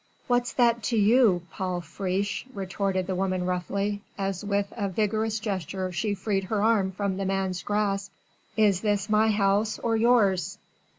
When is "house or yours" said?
9.29-10.57